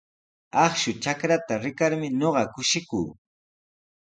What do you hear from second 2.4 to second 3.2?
kushikuu.